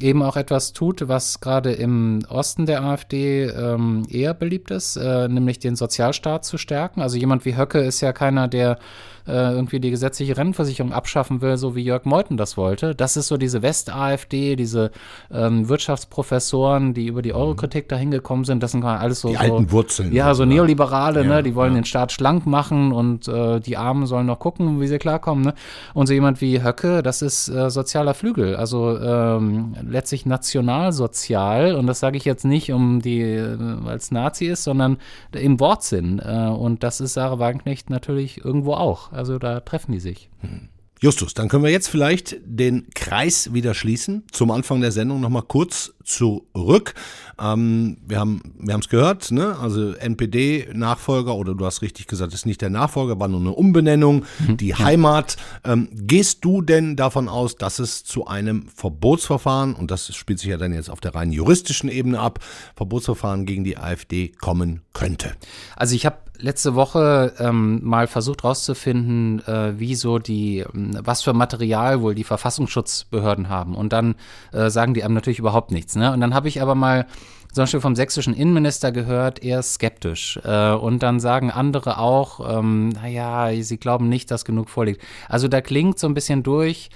[0.00, 5.28] eben auch etwas tut, was gerade im Osten der AfD ähm, eher beliebt ist, äh,
[5.28, 7.00] nämlich den Sozialstaat zu stärken.
[7.00, 8.78] Also jemand wie Höcke ist ja keiner, der
[9.26, 12.94] äh, irgendwie die gesetzliche Rentenversicherung abschaffen will, so wie Jörg Meuthen das wollte.
[12.94, 14.90] Das ist so diese West-AfD, diese
[15.30, 18.62] ähm, Wirtschaftsprofessoren, die über die Eurokritik dahin gekommen sind.
[18.62, 19.28] Das sind alles so.
[19.28, 20.12] Die so, alten Wurzeln.
[20.12, 21.42] Ja, so Neoliberale, ja, ne?
[21.42, 21.80] Die wollen ja.
[21.80, 25.44] den Staat schlank machen und äh, die Armen sollen noch gucken, wie sie klarkommen.
[25.44, 25.54] Ne?
[25.94, 31.74] Und so jemand wie Höcke, das ist äh, sozialer Flügel, also ähm, letztlich nationalsozial.
[31.74, 33.56] Und das sage ich jetzt nicht, um die äh,
[33.86, 34.98] als Nazi ist, sondern
[35.32, 36.18] im Wortsinn.
[36.18, 39.11] Äh, und das ist Sarah Wagenknecht natürlich irgendwo auch.
[39.12, 40.30] Also da treffen die sich.
[40.40, 40.68] Hm.
[41.00, 44.22] Justus, dann können wir jetzt vielleicht den Kreis wieder schließen.
[44.30, 46.94] Zum Anfang der Sendung nochmal kurz zurück.
[47.40, 49.56] Ähm, wir haben wir es gehört, ne?
[49.60, 54.24] also NPD-Nachfolger, oder du hast richtig gesagt, ist nicht der Nachfolger, war nur eine Umbenennung,
[54.46, 54.56] mhm.
[54.56, 55.36] die Heimat.
[55.64, 60.48] Ähm, gehst du denn davon aus, dass es zu einem Verbotsverfahren, und das spielt sich
[60.48, 62.40] ja dann jetzt auf der rein juristischen Ebene ab,
[62.76, 65.32] Verbotsverfahren gegen die AfD kommen könnte?
[65.76, 71.22] Also ich habe letzte Woche ähm, mal versucht herauszufinden, äh, wie so die, ähm, was
[71.22, 73.74] für Material wohl die Verfassungsschutzbehörden haben.
[73.74, 74.16] Und dann
[74.52, 75.91] äh, sagen die einem natürlich überhaupt nichts.
[75.96, 76.12] Ne?
[76.12, 77.06] Und dann habe ich aber mal
[77.52, 80.38] zum Beispiel vom sächsischen Innenminister gehört, eher skeptisch.
[80.42, 85.02] Äh, und dann sagen andere auch, ähm, naja, sie glauben nicht, dass genug vorliegt.
[85.28, 86.88] Also da klingt so ein bisschen durch,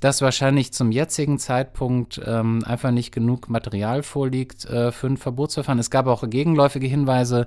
[0.00, 5.78] dass wahrscheinlich zum jetzigen Zeitpunkt ähm, einfach nicht genug Material vorliegt äh, für ein Verbotsverfahren.
[5.78, 7.46] Es gab auch gegenläufige Hinweise,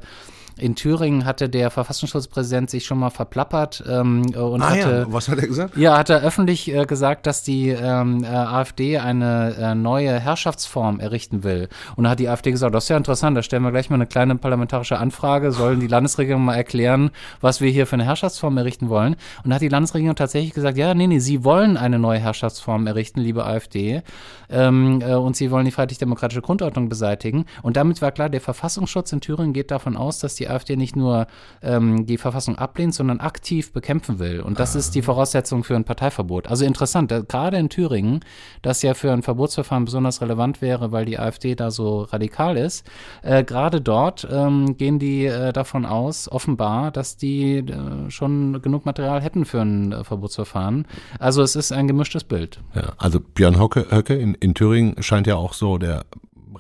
[0.59, 5.05] in Thüringen hatte der Verfassungsschutzpräsident sich schon mal verplappert ähm, und Ah hatte.
[5.07, 5.77] ja, was hat er gesagt?
[5.77, 10.99] Ja, hat er öffentlich äh, gesagt, dass die ähm, äh, AfD eine äh, neue Herrschaftsform
[10.99, 11.69] errichten will.
[11.95, 13.95] Und da hat die AfD gesagt, das ist ja interessant, da stellen wir gleich mal
[13.95, 18.57] eine kleine parlamentarische Anfrage, sollen die Landesregierung mal erklären, was wir hier für eine Herrschaftsform
[18.57, 19.15] errichten wollen.
[19.43, 22.87] Und da hat die Landesregierung tatsächlich gesagt, ja, nee, nee, sie wollen eine neue Herrschaftsform
[22.87, 24.01] errichten, liebe AfD.
[24.49, 27.45] Ähm, äh, und sie wollen die freiheitlich-demokratische Grundordnung beseitigen.
[27.61, 30.95] Und damit war klar, der Verfassungsschutz in Thüringen geht davon aus, dass die AfD nicht
[30.95, 31.27] nur
[31.61, 34.41] ähm, die Verfassung ablehnt, sondern aktiv bekämpfen will.
[34.41, 36.47] Und das ist die Voraussetzung für ein Parteiverbot.
[36.47, 38.21] Also interessant, da, gerade in Thüringen,
[38.61, 42.85] das ja für ein Verbotsverfahren besonders relevant wäre, weil die AfD da so radikal ist,
[43.21, 48.85] äh, gerade dort ähm, gehen die äh, davon aus, offenbar, dass die äh, schon genug
[48.85, 50.85] Material hätten für ein äh, Verbotsverfahren.
[51.19, 52.59] Also es ist ein gemischtes Bild.
[52.73, 56.05] Ja, also Björn Höcke, Höcke in, in Thüringen scheint ja auch so der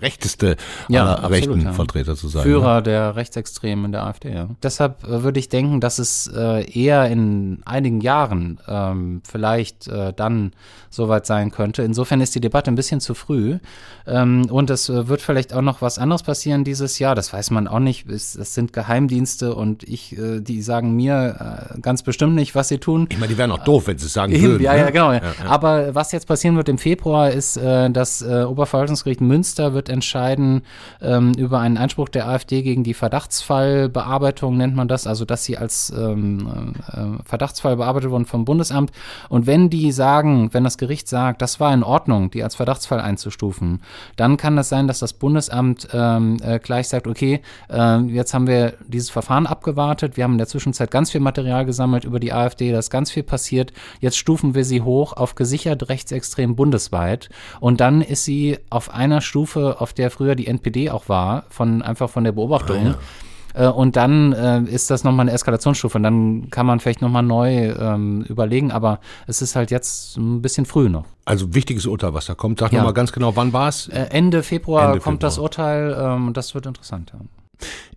[0.01, 0.55] rechteste
[0.87, 1.73] Ja, aller rechten ja.
[1.73, 2.43] Vertreter zu sein.
[2.43, 2.83] Führer ne?
[2.83, 4.49] der Rechtsextremen in der AfD, ja.
[4.63, 10.13] Deshalb äh, würde ich denken, dass es äh, eher in einigen Jahren ähm, vielleicht äh,
[10.13, 10.51] dann
[10.89, 11.83] soweit sein könnte.
[11.83, 13.59] Insofern ist die Debatte ein bisschen zu früh.
[14.05, 17.15] Ähm, und es äh, wird vielleicht auch noch was anderes passieren dieses Jahr.
[17.15, 18.09] Das weiß man auch nicht.
[18.09, 23.07] Es, es sind Geheimdienste und ich, die sagen mir ganz bestimmt nicht, was sie tun.
[23.09, 24.63] Ich meine, die wären auch doof, wenn sie es sagen Eben, würden.
[24.63, 24.79] ja, ne?
[24.79, 25.19] ja, genau.
[25.47, 30.63] Aber was jetzt passieren wird im Februar ist, das Oberverwaltungsgericht Münster wird entscheiden
[31.01, 35.57] ähm, über einen Einspruch der AfD gegen die Verdachtsfallbearbeitung, nennt man das, also dass sie
[35.57, 38.91] als ähm, äh, Verdachtsfall bearbeitet wurden vom Bundesamt.
[39.29, 42.99] Und wenn die sagen, wenn das Gericht sagt, das war in Ordnung, die als Verdachtsfall
[42.99, 43.81] einzustufen,
[44.15, 48.47] dann kann das sein, dass das Bundesamt ähm, äh, gleich sagt, okay, äh, jetzt haben
[48.47, 52.33] wir dieses Verfahren abgewartet, wir haben in der Zwischenzeit ganz viel Material gesammelt über die
[52.33, 57.29] AfD, da ist ganz viel passiert, jetzt stufen wir sie hoch auf gesichert rechtsextrem bundesweit.
[57.59, 61.81] Und dann ist sie auf einer Stufe, auf der früher die NPD auch war, von
[61.81, 62.95] einfach von der Beobachtung.
[63.53, 67.23] Äh, Und dann äh, ist das nochmal eine Eskalationsstufe und dann kann man vielleicht nochmal
[67.23, 71.05] neu ähm, überlegen, aber es ist halt jetzt ein bisschen früh noch.
[71.25, 72.59] Also wichtiges Urteil, was da kommt.
[72.59, 72.79] Sag Ja.
[72.79, 73.87] noch mal ganz genau, wann war es?
[73.87, 75.43] Äh, Ende Februar Ende kommt das Februar.
[75.45, 77.13] Urteil ähm, und das wird interessant.
[77.13, 77.19] Ja.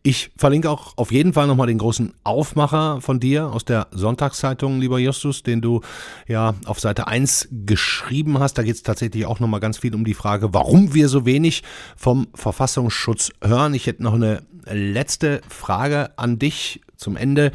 [0.02, 4.80] Ich verlinke auch auf jeden Fall nochmal den großen Aufmacher von dir aus der Sonntagszeitung,
[4.80, 5.82] lieber Justus, den du
[6.26, 8.54] ja auf Seite 1 geschrieben hast.
[8.54, 11.62] Da geht es tatsächlich auch nochmal ganz viel um die Frage, warum wir so wenig
[11.96, 13.74] vom Verfassungsschutz hören.
[13.74, 17.52] Ich hätte noch eine letzte Frage an dich zum Ende.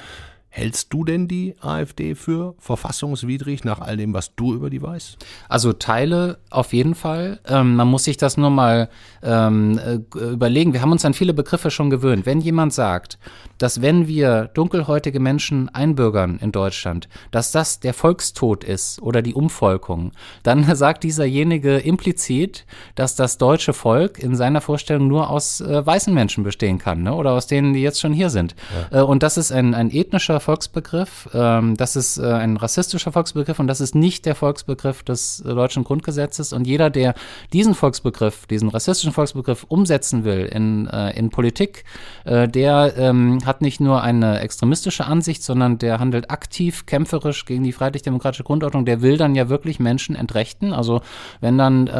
[0.57, 5.17] Hältst du denn die AfD für verfassungswidrig nach all dem, was du über die weißt?
[5.49, 7.41] Also Teile auf jeden Fall.
[7.45, 8.87] Ähm, man muss sich das nur mal
[9.21, 10.71] ähm, äh, überlegen.
[10.71, 12.25] Wir haben uns an viele Begriffe schon gewöhnt.
[12.25, 13.19] Wenn jemand sagt,
[13.57, 19.33] dass wenn wir dunkelhäutige Menschen einbürgern in Deutschland, dass das der Volkstod ist oder die
[19.33, 20.13] Umvolkung,
[20.43, 22.65] dann sagt dieserjenige implizit,
[22.95, 27.13] dass das deutsche Volk in seiner Vorstellung nur aus äh, weißen Menschen bestehen kann ne?
[27.13, 28.55] oder aus denen, die jetzt schon hier sind.
[28.89, 33.57] Äh, und das ist ein, ein ethnischer Volksbegriff, ähm, das ist äh, ein rassistischer Volksbegriff
[33.57, 36.53] und das ist nicht der Volksbegriff des äh, deutschen Grundgesetzes.
[36.53, 37.15] Und jeder, der
[37.51, 41.83] diesen Volksbegriff, diesen rassistischen Volksbegriff umsetzen will in, äh, in Politik,
[42.25, 47.63] äh, der ähm, hat nicht nur eine extremistische Ansicht, sondern der handelt aktiv, kämpferisch gegen
[47.63, 48.85] die freiheitlich-demokratische Grundordnung.
[48.85, 50.73] Der will dann ja wirklich Menschen entrechten.
[50.73, 51.01] Also
[51.41, 51.91] wenn dann äh,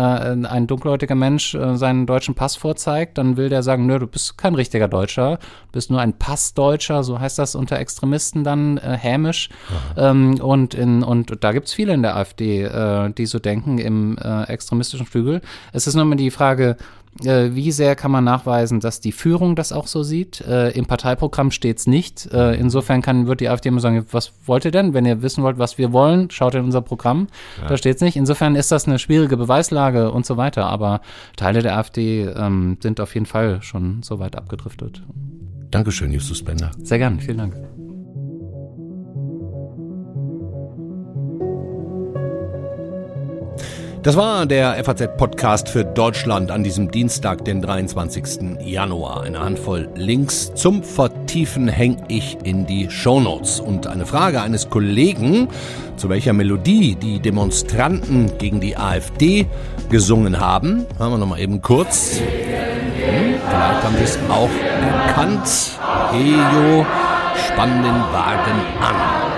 [0.48, 4.38] ein dunkelhäutiger Mensch äh, seinen deutschen Pass vorzeigt, dann will der sagen, nö, du bist
[4.38, 5.40] kein richtiger Deutscher,
[5.72, 9.50] bist nur ein Passdeutscher, so heißt das unter Extremisten dann äh, hämisch.
[9.98, 13.78] Ähm, und, in, und da gibt es viele in der AfD, äh, die so denken
[13.78, 15.42] im äh, extremistischen Flügel.
[15.74, 16.78] Es ist nur immer die Frage,
[17.24, 20.42] äh, wie sehr kann man nachweisen, dass die Führung das auch so sieht?
[20.42, 22.28] Äh, Im Parteiprogramm steht es nicht.
[22.34, 24.94] Äh, insofern kann, wird die AfD immer sagen, was wollt ihr denn?
[24.94, 27.28] Wenn ihr wissen wollt, was wir wollen, schaut in unser Programm.
[27.68, 28.18] Da steht es nicht.
[28.18, 30.66] Insofern ist das eine schwierige Beweislage und so weiter.
[30.66, 31.02] Aber
[31.38, 35.02] Teile der AfD ähm, sind auf jeden Fall schon so weit abgedriftet.
[35.72, 36.72] Dankeschön, Justus Bender.
[36.84, 37.75] Sehr gern, vielen Dank.
[44.06, 48.60] Das war der FAZ-Podcast für Deutschland an diesem Dienstag, den 23.
[48.64, 49.24] Januar.
[49.24, 53.60] Eine Handvoll Links zum Vertiefen hänge ich in die Shownotes.
[53.60, 55.48] Und eine Frage eines Kollegen,
[55.98, 59.48] zu welcher Melodie die Demonstranten gegen die AfD
[59.90, 62.20] gesungen haben, hören wir nochmal eben kurz.
[62.20, 64.52] Hm, vielleicht haben Sie es auch
[65.08, 65.50] erkannt.
[66.14, 66.86] Ejo,
[67.48, 69.35] spann den Wagen an.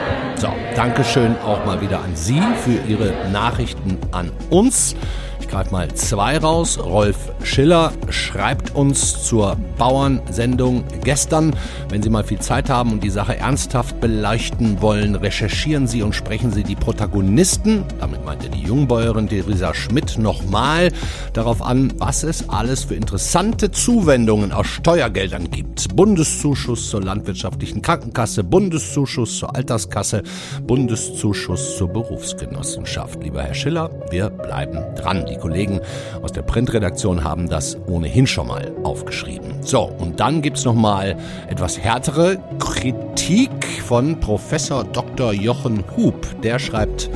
[0.78, 4.96] Dankeschön auch mal wieder an Sie für Ihre Nachrichten an uns.
[5.48, 6.78] Ich greife mal zwei raus.
[6.78, 11.56] Rolf Schiller schreibt uns zur Bauernsendung gestern.
[11.88, 16.14] Wenn Sie mal viel Zeit haben und die Sache ernsthaft beleuchten wollen, recherchieren Sie und
[16.14, 20.92] sprechen Sie die Protagonisten, damit meint er die Jungbäuerin Theresa Schmidt, nochmal
[21.32, 25.96] darauf an, was es alles für interessante Zuwendungen aus Steuergeldern gibt.
[25.96, 30.24] Bundeszuschuss zur landwirtschaftlichen Krankenkasse, Bundeszuschuss zur Alterskasse,
[30.64, 33.24] Bundeszuschuss zur Berufsgenossenschaft.
[33.24, 35.26] Lieber Herr Schiller, wir bleiben dran.
[35.26, 35.80] Die Kollegen
[36.22, 39.56] aus der Printredaktion haben das ohnehin schon mal aufgeschrieben.
[39.62, 41.18] So, und dann gibt's noch mal
[41.50, 45.34] etwas härtere Kritik von Professor Dr.
[45.34, 46.42] Jochen Hub.
[46.42, 47.10] Der schreibt,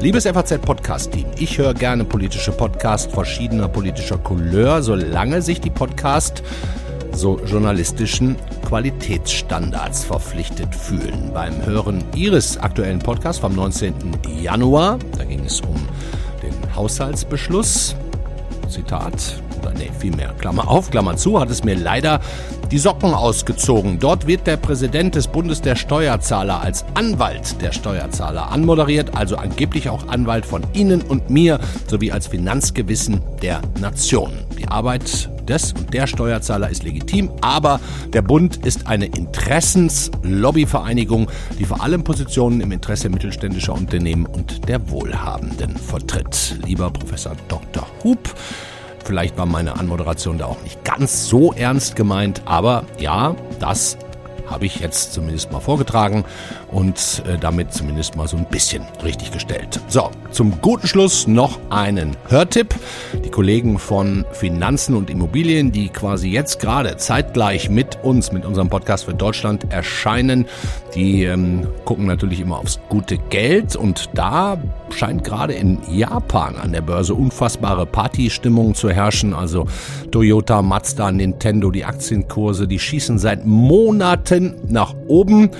[0.00, 6.42] Liebes FAZ-Podcast-Team, ich höre gerne politische Podcasts verschiedener politischer Couleur, solange sich die Podcast
[7.12, 11.30] so journalistischen Qualitätsstandards verpflichtet fühlen.
[11.32, 13.94] Beim Hören Ihres aktuellen Podcasts vom 19.
[14.42, 15.86] Januar, da ging es um
[16.76, 17.96] Haushaltsbeschluss,
[18.68, 22.20] Zitat, oder nee, vielmehr, Klammer auf, Klammer zu, hat es mir leider
[22.70, 23.98] die Socken ausgezogen.
[23.98, 29.88] Dort wird der Präsident des Bundes der Steuerzahler als Anwalt der Steuerzahler anmoderiert, also angeblich
[29.88, 34.32] auch Anwalt von Ihnen und mir, sowie als Finanzgewissen der Nation.
[34.58, 37.80] Die Arbeit des und der Steuerzahler ist legitim, aber
[38.12, 44.90] der Bund ist eine Interessenslobbyvereinigung, die vor allem Positionen im Interesse mittelständischer Unternehmen und der
[44.90, 46.58] Wohlhabenden vertritt.
[46.64, 47.86] Lieber Professor Dr.
[48.02, 48.34] Hub,
[49.04, 53.98] Vielleicht war meine Anmoderation da auch nicht ganz so ernst gemeint, aber ja, das
[54.46, 56.24] habe ich jetzt zumindest mal vorgetragen
[56.74, 59.80] und äh, damit zumindest mal so ein bisschen richtig gestellt.
[59.86, 62.74] So, zum guten Schluss noch einen Hörtipp.
[63.24, 68.68] Die Kollegen von Finanzen und Immobilien, die quasi jetzt gerade zeitgleich mit uns, mit unserem
[68.68, 70.46] Podcast für Deutschland erscheinen,
[70.96, 74.58] die ähm, gucken natürlich immer aufs gute Geld und da
[74.90, 79.32] scheint gerade in Japan an der Börse unfassbare Partystimmung zu herrschen.
[79.32, 79.66] Also
[80.10, 85.50] Toyota, Mazda, Nintendo, die Aktienkurse, die schießen seit Monaten nach oben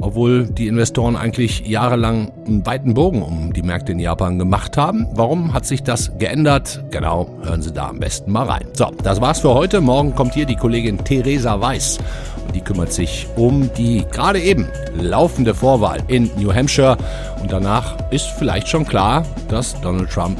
[0.00, 5.06] obwohl die Investoren eigentlich jahrelang einen weiten Bogen um die Märkte in Japan gemacht haben.
[5.12, 6.84] Warum hat sich das geändert?
[6.90, 8.66] Genau, hören Sie da am besten mal rein.
[8.72, 9.80] So, das war's für heute.
[9.80, 11.98] Morgen kommt hier die Kollegin Theresa Weiß
[12.46, 14.66] und die kümmert sich um die gerade eben
[15.00, 16.96] laufende Vorwahl in New Hampshire
[17.42, 20.38] und danach ist vielleicht schon klar, dass Donald Trump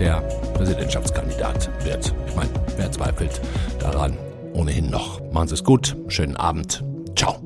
[0.00, 0.22] der
[0.54, 2.12] Präsidentschaftskandidat wird.
[2.26, 3.40] Ich meine, wer zweifelt
[3.78, 4.16] daran
[4.52, 5.20] ohnehin noch.
[5.32, 6.82] Machen Sie es gut, schönen Abend.
[7.14, 7.45] Ciao.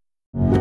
[0.33, 0.60] you.